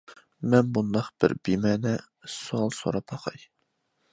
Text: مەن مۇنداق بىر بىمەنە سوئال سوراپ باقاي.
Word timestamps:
مەن 0.53 0.71
مۇنداق 0.77 1.09
بىر 1.23 1.35
بىمەنە 1.49 1.91
سوئال 2.37 2.75
سوراپ 2.79 3.13
باقاي. 3.15 3.47